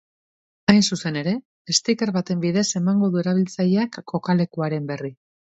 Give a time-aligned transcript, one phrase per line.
[0.71, 1.33] Hain zuzen ere,
[1.79, 5.15] sticker baten bidez emango du erabiltzaileak kokalekuaren berri.